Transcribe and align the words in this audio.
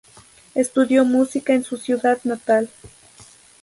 Estudió 0.55 1.05
música 1.05 1.53
en 1.53 1.63
su 1.63 1.77
ciudad 1.77 2.17
natal. 2.23 2.71